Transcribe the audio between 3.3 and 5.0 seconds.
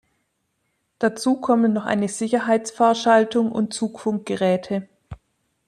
und Zugfunk-Geräte.